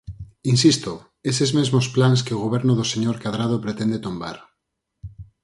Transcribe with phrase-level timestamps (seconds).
[0.53, 0.91] Insisto,
[1.31, 4.37] eses mesmos plans que o Goberno do señor Cadrado pretende tombar.